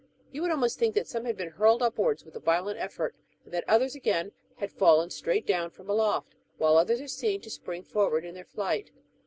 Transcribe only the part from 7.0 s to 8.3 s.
are seen to spring forward